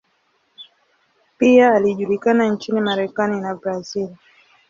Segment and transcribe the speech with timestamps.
[1.37, 4.09] Pia alijulikana nchini Marekani na Brazil.